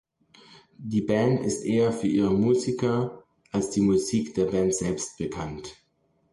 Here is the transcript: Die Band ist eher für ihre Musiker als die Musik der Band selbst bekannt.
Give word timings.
Die 0.79 1.03
Band 1.03 1.41
ist 1.41 1.63
eher 1.63 1.91
für 1.93 2.07
ihre 2.07 2.33
Musiker 2.33 3.23
als 3.51 3.69
die 3.69 3.81
Musik 3.81 4.33
der 4.33 4.45
Band 4.45 4.73
selbst 4.73 5.15
bekannt. 5.19 5.75